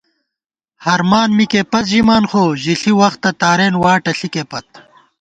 ہرمان 0.85 1.29
مِکے 1.37 1.61
پت 1.71 1.85
ژِمان 1.91 2.23
خو 2.31 2.43
ژِݪی 2.63 2.93
وختہ 2.99 3.29
تارېن 3.41 3.73
واٹہ 3.81 4.11
ݪِکے 4.17 4.43
پت 4.49 4.67